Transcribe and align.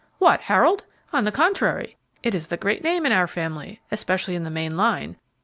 "What, 0.17 0.41
Harold? 0.41 0.85
On 1.13 1.25
the 1.25 1.31
contrary, 1.31 1.95
it 2.23 2.33
is 2.33 2.47
the 2.47 2.57
great 2.57 2.83
name 2.83 3.05
in 3.05 3.11
our 3.11 3.27
family, 3.27 3.81
especially 3.91 4.33
in 4.33 4.43
the 4.43 4.49
main 4.49 4.75
line. 4.75 5.15